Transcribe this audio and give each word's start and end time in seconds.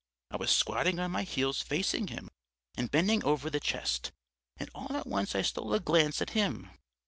I 0.31 0.37
was 0.37 0.49
squatting 0.49 0.97
on 0.97 1.11
my 1.11 1.21
heels 1.21 1.61
facing 1.61 2.07
him 2.07 2.31
and 2.75 2.89
bending 2.89 3.23
over 3.23 3.51
the 3.51 3.59
chest, 3.59 4.11
and 4.57 4.67
all 4.73 4.97
at 4.97 5.05
once 5.05 5.35
I 5.35 5.43
stole 5.43 5.75
a 5.75 5.79
glance 5.79 6.23
at 6.23 6.31
him.... 6.31 6.71